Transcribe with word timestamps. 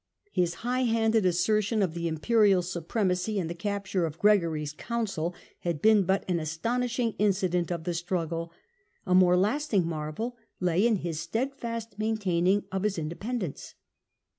His 0.31 0.55
high 0.65 0.81
handed 0.85 1.27
assertion 1.27 1.83
of 1.83 1.93
the 1.93 2.07
Imperial 2.07 2.63
supre 2.63 3.05
macy 3.05 3.37
in 3.37 3.45
the 3.45 3.53
capture 3.53 4.07
of 4.07 4.17
Gregory's 4.17 4.73
Council 4.73 5.35
had 5.59 5.79
been 5.79 6.05
but 6.05 6.27
an 6.27 6.39
astonishing 6.39 7.13
incident 7.19 7.71
of 7.71 7.83
the 7.83 7.93
struggle: 7.93 8.51
a 9.05 9.13
more 9.13 9.37
lasting 9.37 9.85
marvel 9.85 10.37
lay 10.59 10.87
in 10.87 10.95
his 10.95 11.19
steadfast 11.19 11.99
maintaining 11.99 12.63
of 12.71 12.81
his 12.81 12.97
indepen 12.97 13.41
dence. 13.41 13.75